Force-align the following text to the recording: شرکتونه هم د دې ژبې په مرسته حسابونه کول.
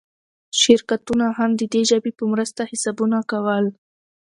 شرکتونه 0.61 1.25
هم 1.37 1.51
د 1.59 1.61
دې 1.73 1.81
ژبې 1.89 2.11
په 2.19 2.23
مرسته 2.31 2.61
حسابونه 2.71 3.17
کول. 3.31 3.65